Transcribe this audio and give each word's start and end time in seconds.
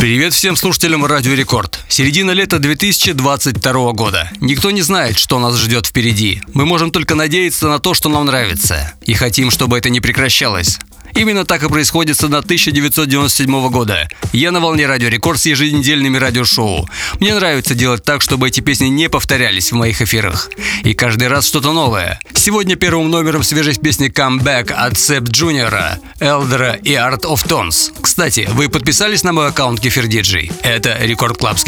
Привет 0.00 0.32
всем 0.32 0.56
слушателям 0.56 1.04
Радио 1.04 1.34
Рекорд. 1.34 1.84
Середина 1.90 2.30
лета 2.30 2.58
2022 2.58 3.92
года. 3.92 4.30
Никто 4.40 4.70
не 4.70 4.80
знает, 4.80 5.18
что 5.18 5.38
нас 5.38 5.58
ждет 5.58 5.84
впереди. 5.84 6.40
Мы 6.54 6.64
можем 6.64 6.90
только 6.90 7.14
надеяться 7.14 7.68
на 7.68 7.80
то, 7.80 7.92
что 7.92 8.08
нам 8.08 8.24
нравится. 8.24 8.94
И 9.02 9.12
хотим, 9.12 9.50
чтобы 9.50 9.76
это 9.76 9.90
не 9.90 10.00
прекращалось. 10.00 10.78
Именно 11.14 11.44
так 11.44 11.62
и 11.62 11.68
происходит 11.68 12.16
с 12.16 12.24
1997 12.24 13.68
года. 13.70 14.08
Я 14.32 14.50
на 14.52 14.60
волне 14.60 14.86
Радио 14.86 15.08
Рекорд 15.08 15.40
с 15.40 15.46
еженедельными 15.46 16.16
радиошоу. 16.16 16.88
Мне 17.20 17.34
нравится 17.34 17.74
делать 17.74 18.04
так, 18.04 18.22
чтобы 18.22 18.48
эти 18.48 18.60
песни 18.60 18.86
не 18.86 19.08
повторялись 19.08 19.72
в 19.72 19.76
моих 19.76 20.00
эфирах. 20.02 20.50
И 20.84 20.94
каждый 20.94 21.28
раз 21.28 21.46
что-то 21.46 21.72
новое. 21.72 22.20
Сегодня 22.34 22.76
первым 22.76 23.10
номером 23.10 23.42
свежей 23.42 23.76
песни 23.76 24.10
«Comeback» 24.10 24.72
от 24.72 24.98
Сэп 24.98 25.24
Джуниора, 25.24 25.98
Элдера 26.20 26.74
и 26.74 26.92
Art 26.92 27.22
of 27.22 27.46
Tones. 27.46 27.92
Кстати, 28.00 28.48
вы 28.52 28.68
подписались 28.68 29.24
на 29.24 29.32
мой 29.32 29.48
аккаунт 29.48 29.80
Кефир 29.80 30.06
Диджей? 30.06 30.50
Это 30.62 30.96
Record 31.00 31.38
Club 31.38 31.58
с. 31.58 31.64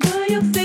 Do 0.00 0.24
you 0.28 0.59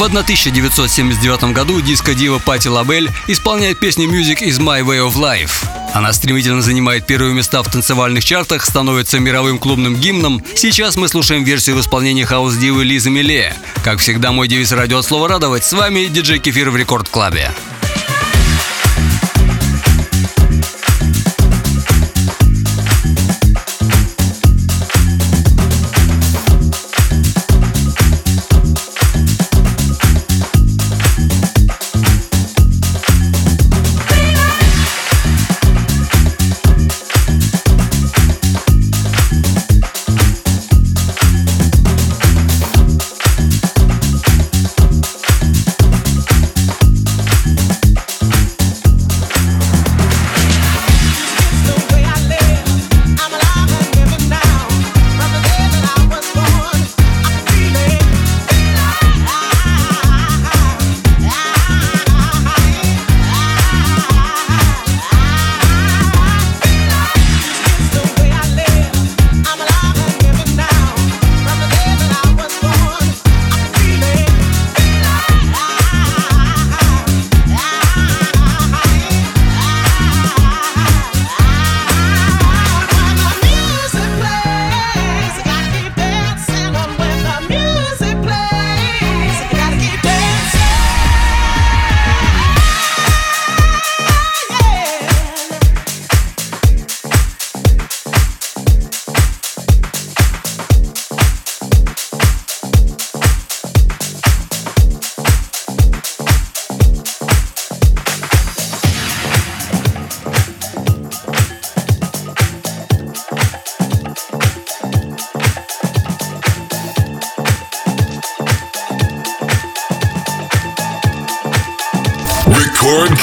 В 0.00 0.02
1979 0.02 1.52
году 1.52 1.78
диско-дива 1.82 2.38
Пати 2.38 2.68
Лабель 2.68 3.10
исполняет 3.26 3.78
песни 3.78 4.06
Music 4.06 4.40
is 4.40 4.58
My 4.58 4.80
Way 4.80 5.06
of 5.06 5.16
Life. 5.16 5.66
Она 5.92 6.14
стремительно 6.14 6.62
занимает 6.62 7.06
первые 7.06 7.34
места 7.34 7.62
в 7.62 7.70
танцевальных 7.70 8.24
чартах, 8.24 8.64
становится 8.64 9.20
мировым 9.20 9.58
клубным 9.58 9.96
гимном. 9.96 10.42
Сейчас 10.54 10.96
мы 10.96 11.06
слушаем 11.06 11.44
версию 11.44 11.76
в 11.76 11.82
исполнении 11.82 12.24
хаус-дивы 12.24 12.82
Лизы 12.82 13.10
Миле. 13.10 13.54
Как 13.84 13.98
всегда, 13.98 14.32
мой 14.32 14.48
девиз 14.48 14.72
радио 14.72 15.00
от 15.00 15.04
слова 15.04 15.28
«радовать». 15.28 15.64
С 15.64 15.74
вами 15.74 16.06
диджей 16.06 16.38
Кефир 16.38 16.70
в 16.70 16.76
Рекорд 16.76 17.10
Клабе. 17.10 17.52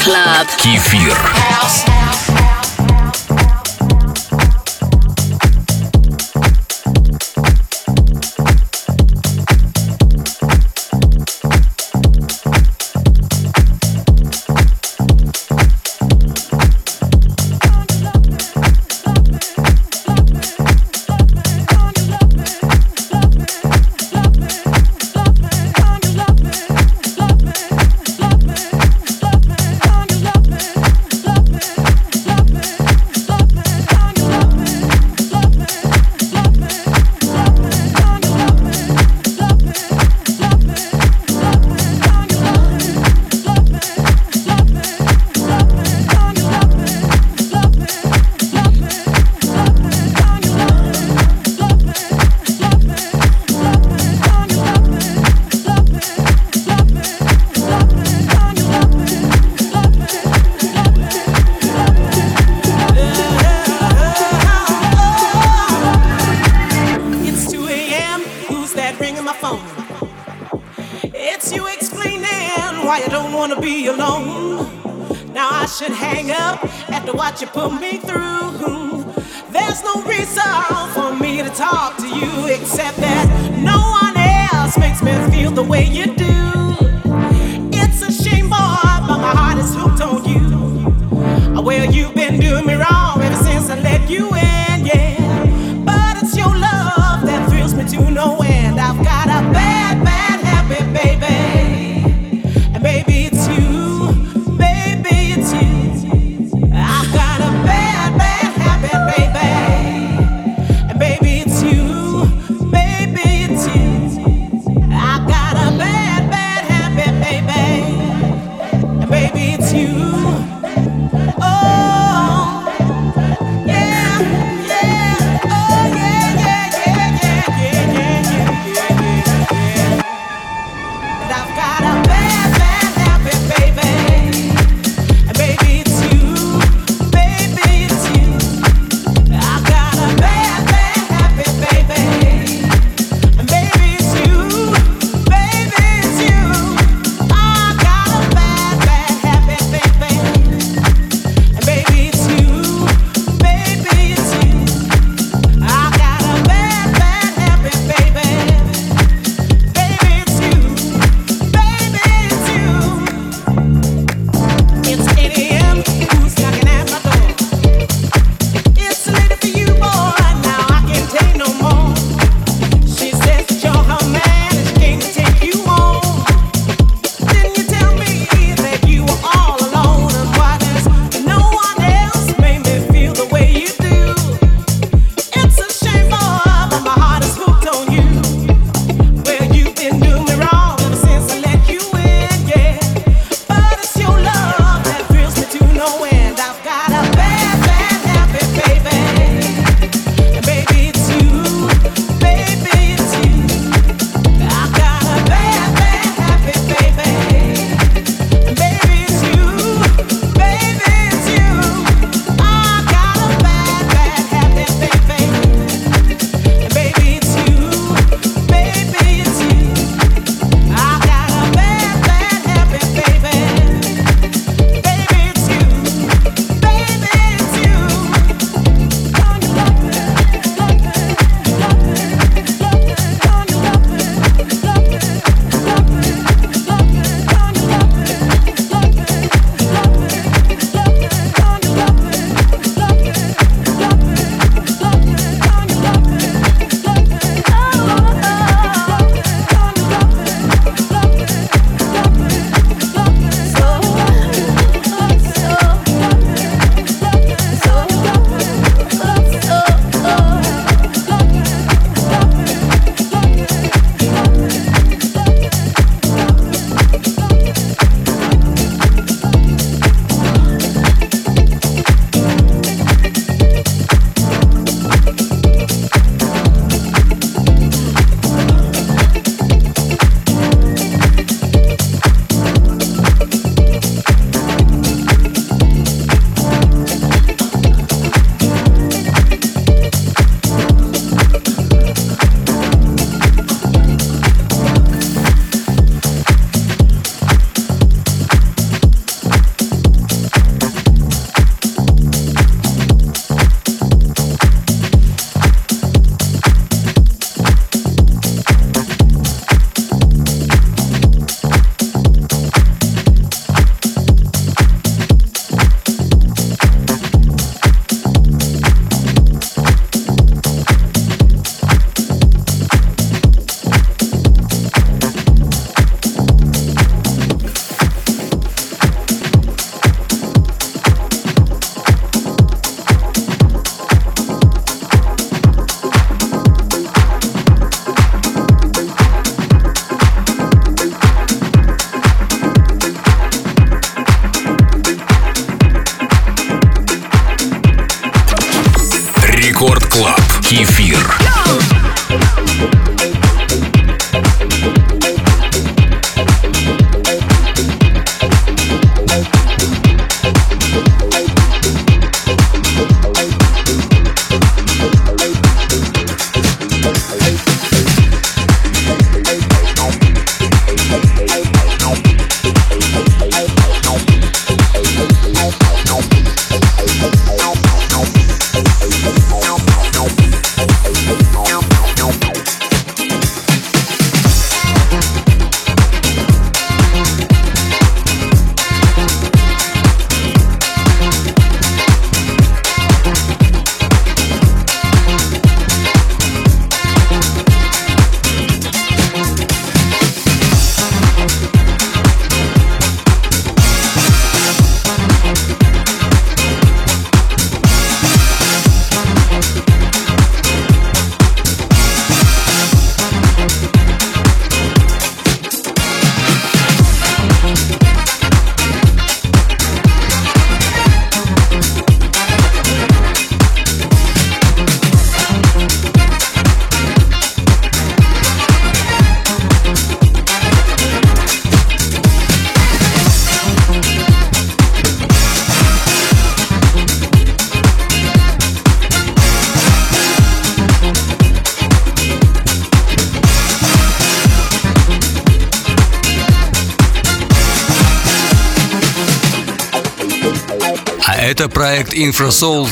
Club. 0.08 0.48
Кефир. 0.56 1.18
It's 1.62 1.97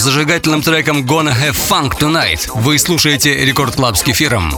зажигательным 0.05 0.61
треком 0.61 1.03
Gonna 1.03 1.33
Have 1.33 1.57
Funk 1.57 1.97
Tonight. 1.99 2.51
Вы 2.53 2.77
слушаете 2.77 3.43
Record 3.43 3.75
Club 3.75 3.97
с 3.97 4.03
кефиром. 4.03 4.53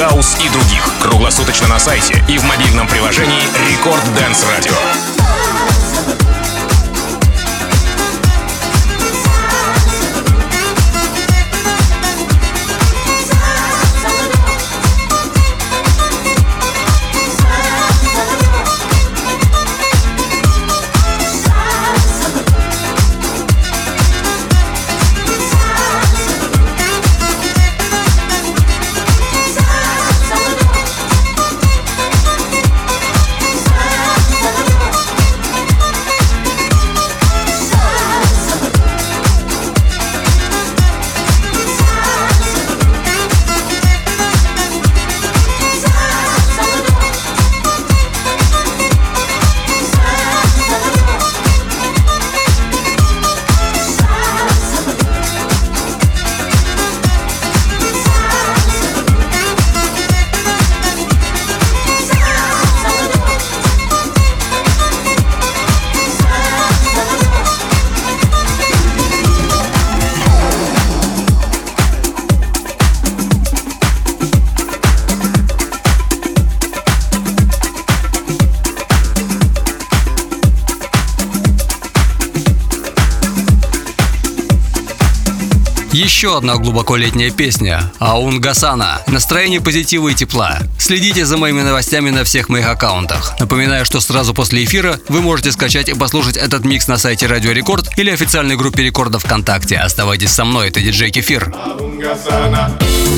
House 0.00 0.38
и 0.42 0.48
других. 0.48 0.82
Круглосуточно 1.02 1.68
на 1.68 1.78
сайте 1.78 2.14
и 2.26 2.38
в 2.38 2.44
мобильном 2.44 2.88
приложении 2.88 3.42
Record 3.68 4.02
Dance 4.16 4.46
Radio. 4.48 5.19
Еще 86.20 86.36
одна 86.36 86.56
глубоко 86.56 86.96
летняя 86.96 87.30
песня 87.30 87.90
Аун 87.98 88.42
Гасана. 88.42 89.00
Настроение 89.06 89.62
позитива 89.62 90.10
и 90.10 90.14
тепла. 90.14 90.58
Следите 90.78 91.24
за 91.24 91.38
моими 91.38 91.62
новостями 91.62 92.10
на 92.10 92.24
всех 92.24 92.50
моих 92.50 92.68
аккаунтах. 92.68 93.40
Напоминаю, 93.40 93.86
что 93.86 94.00
сразу 94.00 94.34
после 94.34 94.62
эфира 94.64 95.00
вы 95.08 95.22
можете 95.22 95.50
скачать 95.50 95.88
и 95.88 95.94
послушать 95.94 96.36
этот 96.36 96.66
микс 96.66 96.88
на 96.88 96.98
сайте 96.98 97.26
Радио 97.26 97.52
Рекорд 97.52 97.88
или 97.96 98.10
официальной 98.10 98.58
группе 98.58 98.82
Рекорда 98.82 99.18
ВКонтакте. 99.18 99.78
Оставайтесь 99.78 100.32
со 100.32 100.44
мной, 100.44 100.68
это 100.68 100.82
диджей 100.82 101.10
Кефир. 101.10 101.54
Abunga 101.54 102.14
sana. 102.14 103.09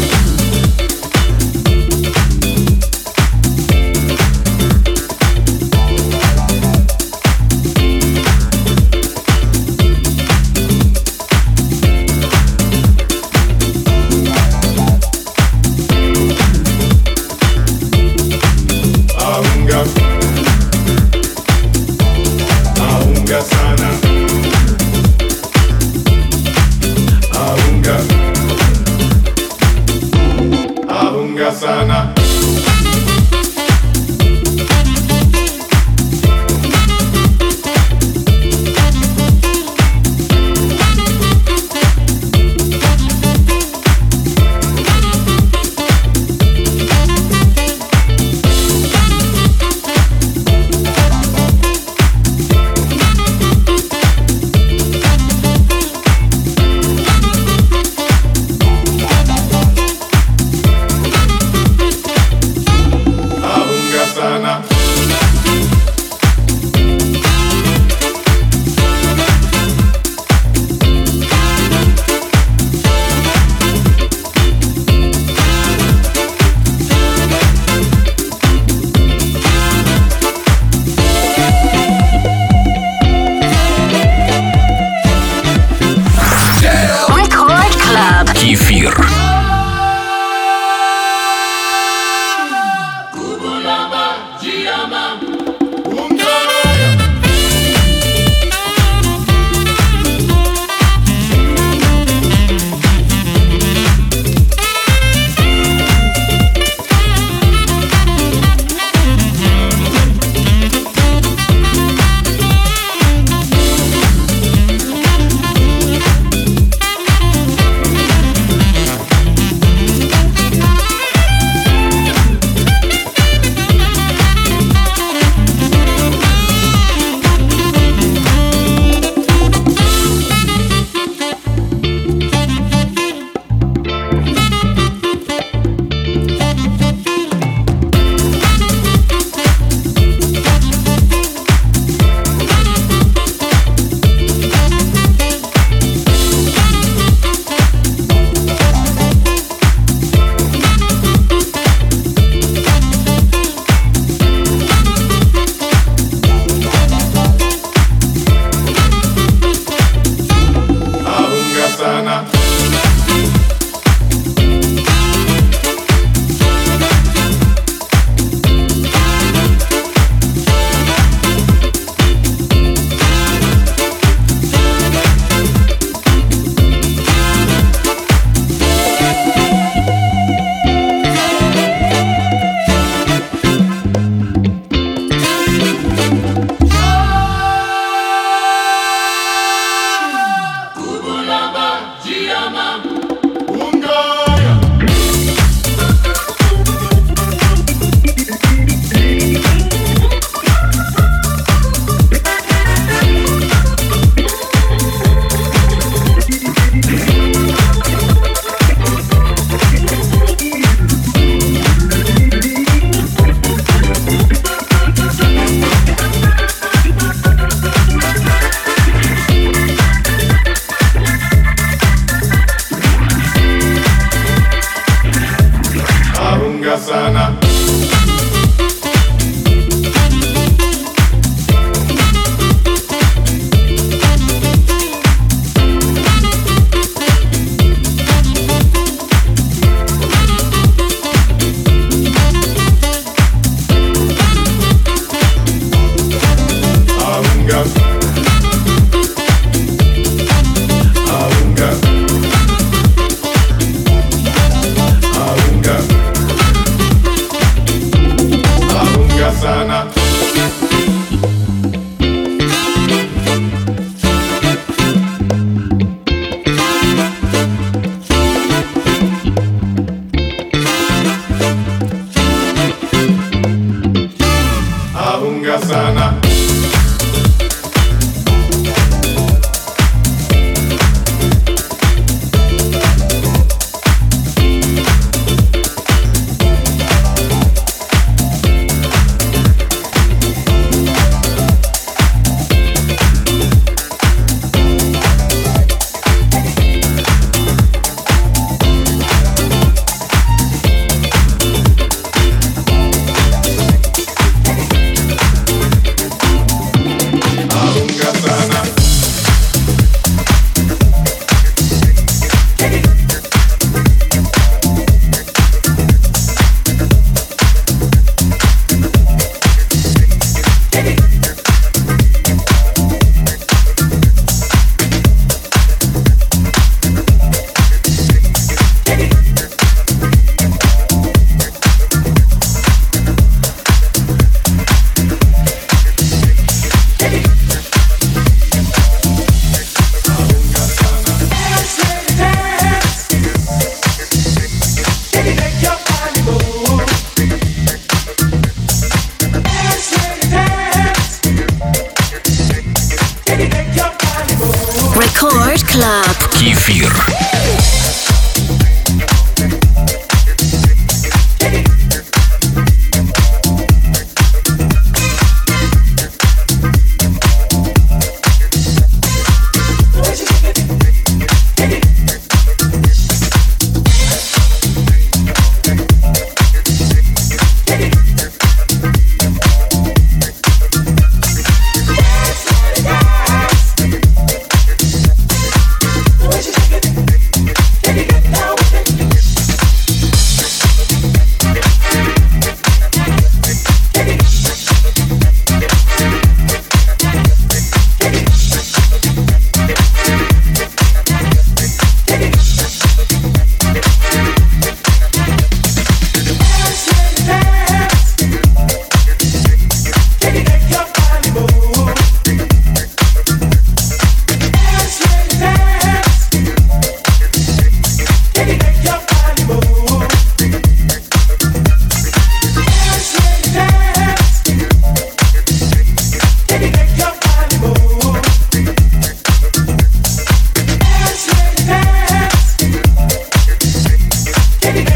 Baby, 434.63 434.92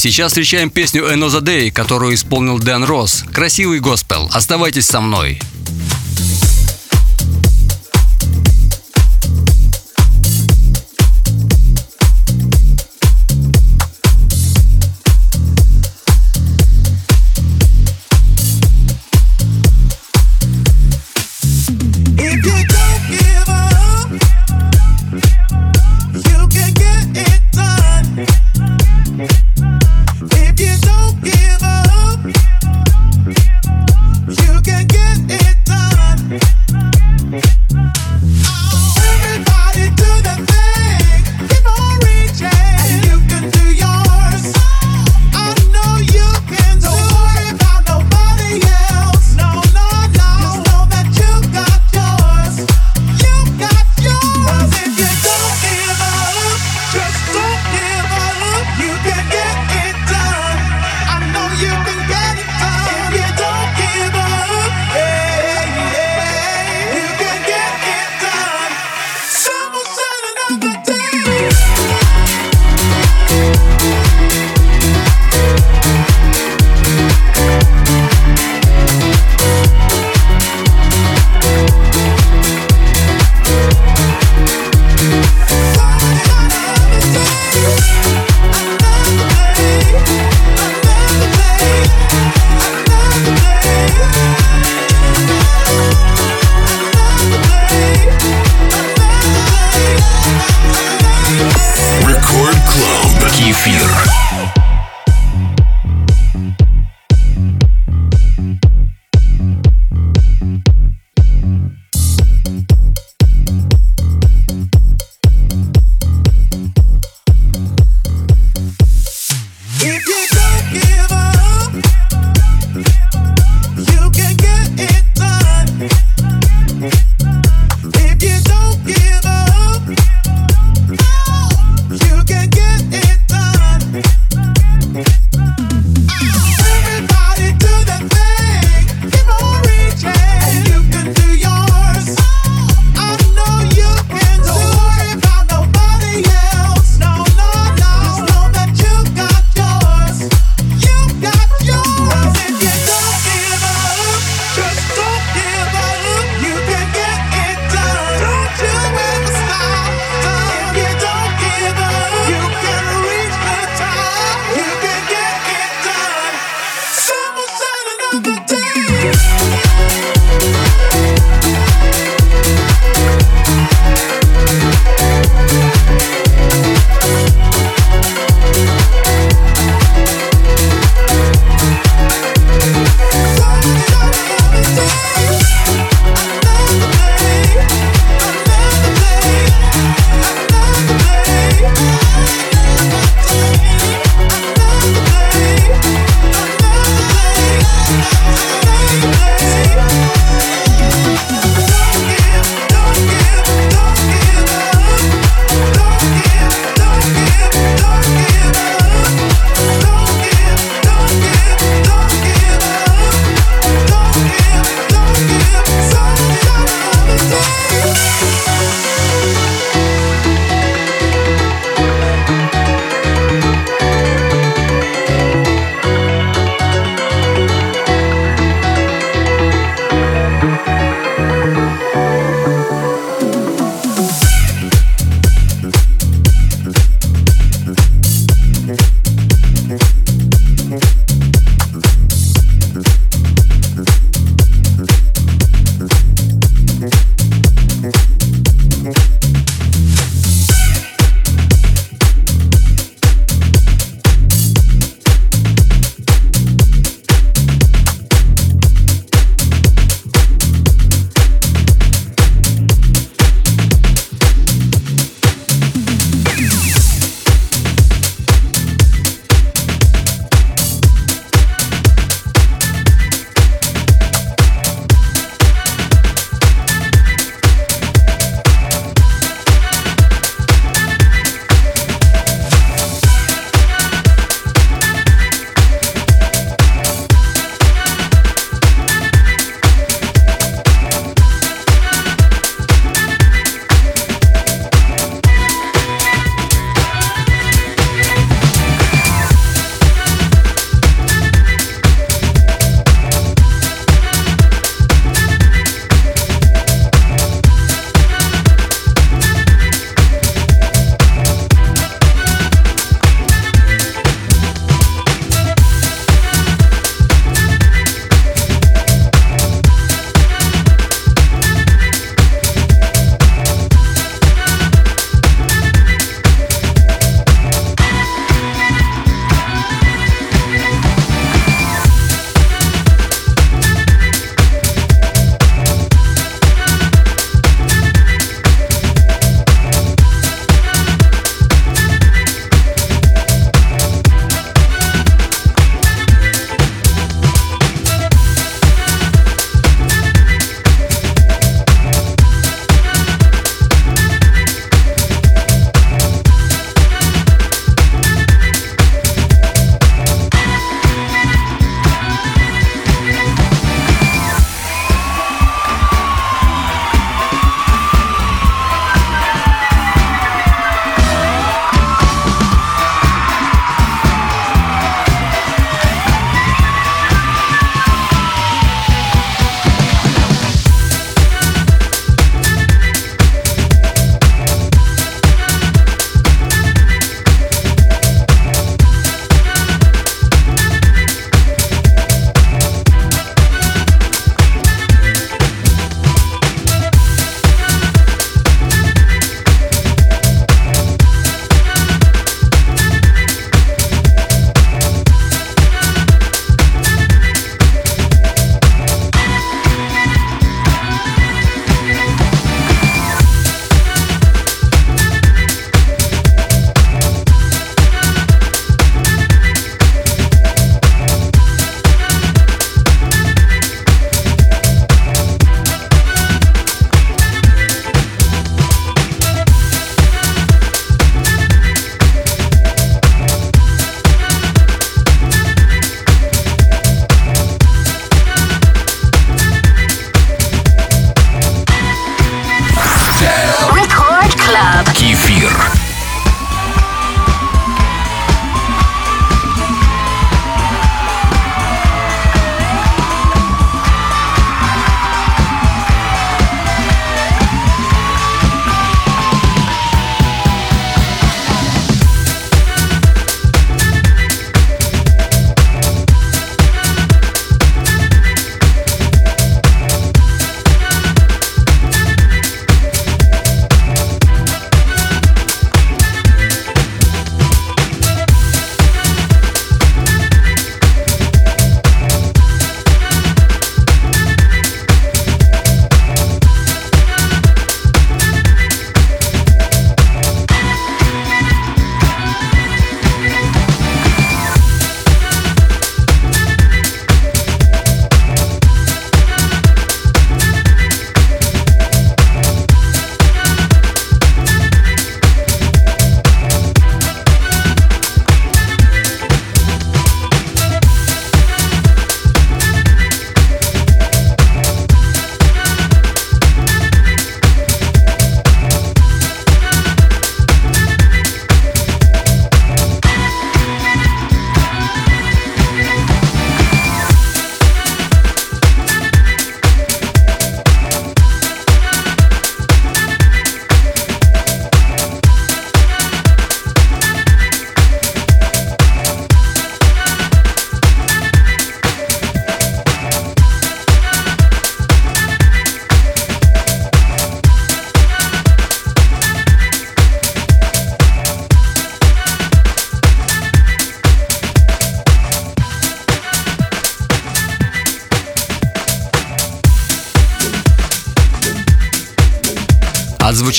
сейчас 0.00 0.28
встречаем 0.32 0.70
песню 0.70 1.04
Another 1.04 1.42
Day, 1.42 1.70
которую 1.70 2.14
исполнил 2.14 2.58
Дэн 2.58 2.84
Росс. 2.84 3.22
Красивый 3.32 3.80
госпел. 3.80 4.30
Оставайтесь 4.32 4.86
со 4.86 5.00
мной. 5.00 5.38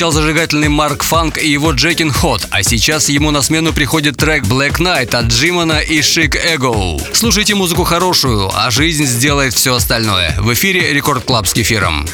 Отзвучал 0.01 0.23
зажигательный 0.23 0.67
Mark 0.67 1.03
Funk 1.03 1.37
и 1.37 1.47
его 1.47 1.73
Jackin 1.73 2.11
Hot, 2.11 2.47
а 2.49 2.63
сейчас 2.63 3.07
ему 3.07 3.29
на 3.29 3.43
смену 3.43 3.71
приходит 3.71 4.17
трек 4.17 4.45
Black 4.45 4.79
Knight 4.79 5.13
от 5.13 5.25
Джимана 5.25 5.77
и 5.77 6.01
Chic 6.01 6.35
Ego. 6.35 6.97
Слушайте 7.13 7.53
музыку 7.53 7.83
хорошую, 7.83 8.49
а 8.51 8.71
жизнь 8.71 9.05
сделает 9.05 9.53
все 9.53 9.75
остальное. 9.75 10.35
В 10.39 10.51
эфире 10.53 10.91
Record 10.91 11.23
Club 11.25 11.45
с 11.45 11.53
кефиром. 11.53 12.07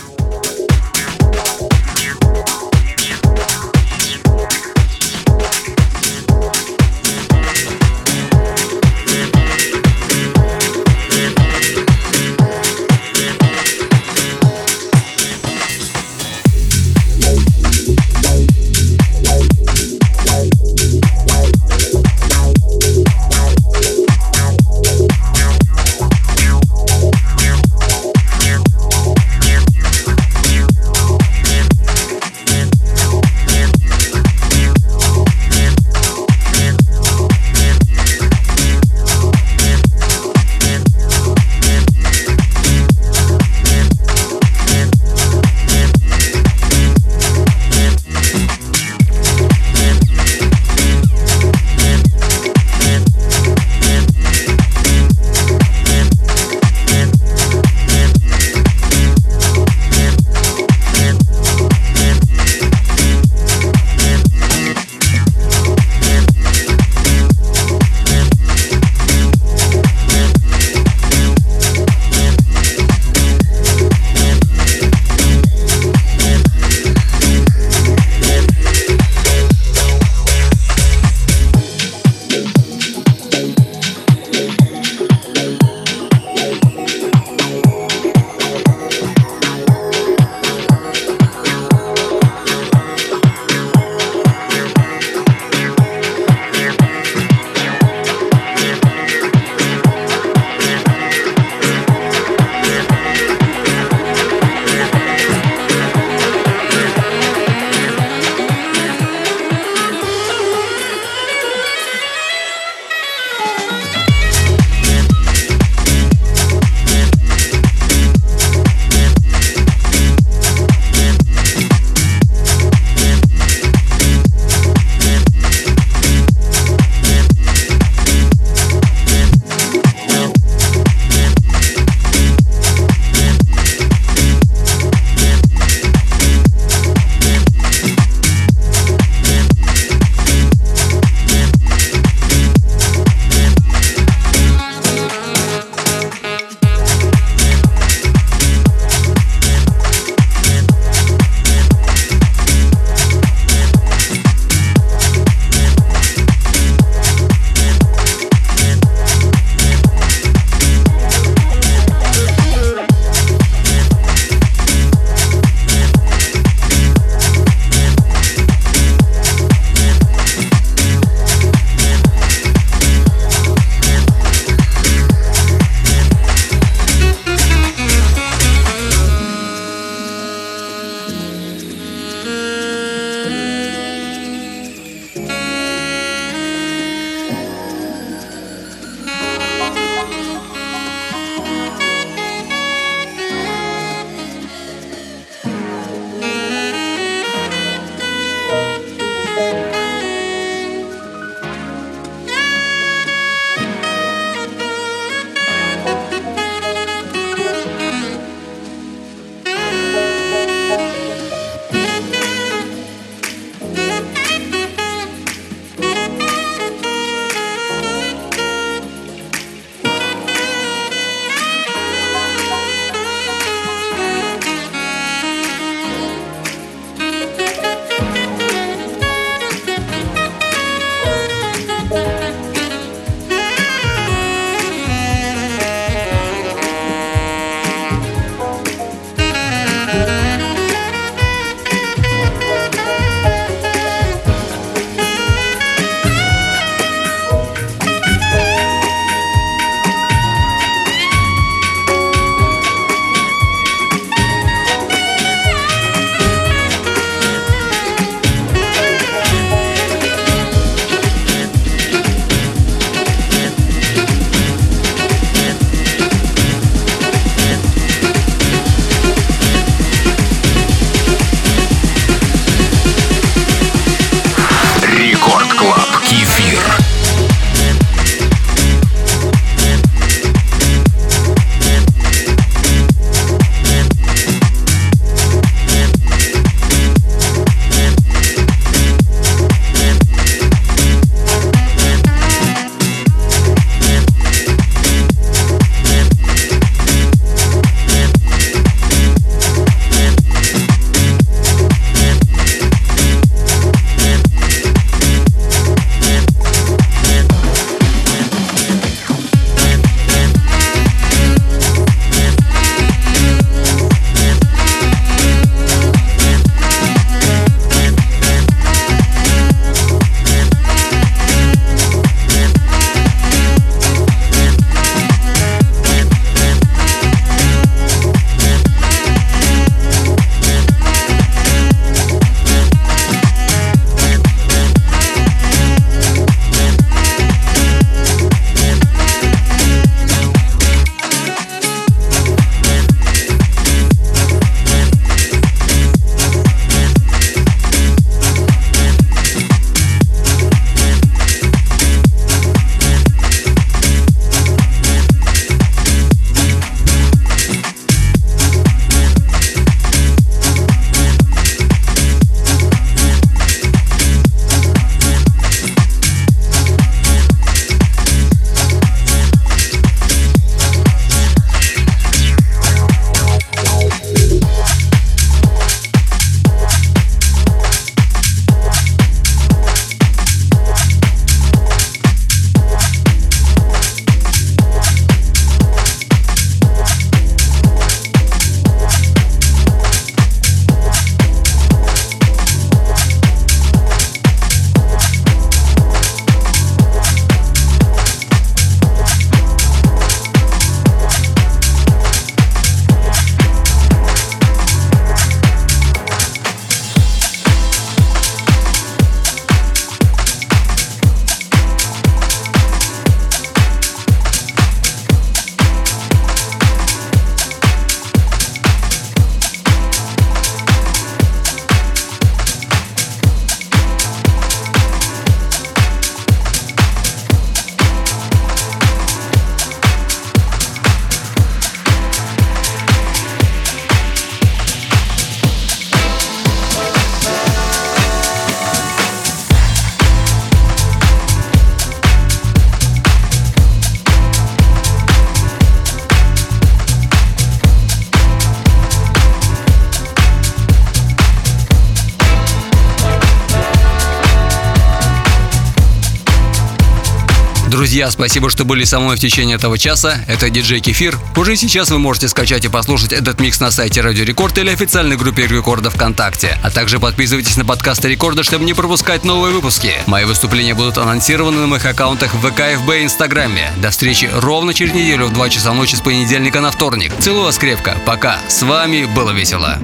Друзья, 457.97 458.11
спасибо, 458.11 458.51
что 458.51 458.63
были 458.63 458.83
со 458.83 458.99
мной 458.99 459.15
в 459.15 459.19
течение 459.19 459.55
этого 459.55 459.75
часа. 459.75 460.19
Это 460.27 460.51
диджей 460.51 460.81
Кефир. 460.81 461.17
Уже 461.35 461.55
сейчас 461.55 461.89
вы 461.89 461.97
можете 461.97 462.27
скачать 462.27 462.63
и 462.63 462.67
послушать 462.67 463.11
этот 463.11 463.39
микс 463.39 463.59
на 463.59 463.71
сайте 463.71 464.01
Радио 464.01 464.23
Рекорд 464.23 464.55
или 464.59 464.69
официальной 464.69 465.17
группе 465.17 465.47
Рекорда 465.47 465.89
ВКонтакте. 465.89 466.59
А 466.61 466.69
также 466.69 466.99
подписывайтесь 466.99 467.57
на 467.57 467.65
подкасты 467.65 468.09
Рекорда, 468.09 468.43
чтобы 468.43 468.65
не 468.65 468.75
пропускать 468.75 469.23
новые 469.23 469.51
выпуски. 469.51 469.93
Мои 470.05 470.25
выступления 470.25 470.75
будут 470.75 470.99
анонсированы 470.99 471.57
на 471.57 471.65
моих 471.65 471.87
аккаунтах 471.87 472.35
в 472.35 472.47
ВК, 472.47 472.77
ФБ 472.79 472.89
и 472.97 473.03
Инстаграме. 473.05 473.73
До 473.77 473.89
встречи 473.89 474.29
ровно 474.31 474.75
через 474.75 474.93
неделю 474.93 475.25
в 475.25 475.33
2 475.33 475.49
часа 475.49 475.73
ночи 475.73 475.95
с 475.95 476.01
понедельника 476.01 476.61
на 476.61 476.69
вторник. 476.69 477.11
Целую 477.19 477.45
вас 477.45 477.57
крепко. 477.57 477.97
Пока. 478.05 478.37
С 478.47 478.61
вами 478.61 479.05
было 479.05 479.31
весело. 479.31 479.79